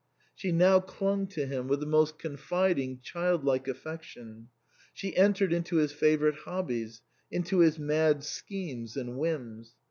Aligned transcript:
She 0.33 0.51
now 0.51 0.79
clung 0.79 1.27
to 1.27 1.45
him 1.45 1.67
with 1.67 1.79
the 1.79 1.85
most 1.85 2.17
confiding 2.17 3.01
childlike 3.01 3.67
affection; 3.67 4.47
she 4.95 5.15
entered 5.15 5.53
into 5.53 5.75
his 5.75 5.91
favourite 5.91 6.37
hobbies— 6.39 7.03
into 7.31 7.59
his 7.59 7.77
mad 7.77 8.23
schemes 8.23 8.97
and 8.97 9.15
whims. 9.19 9.75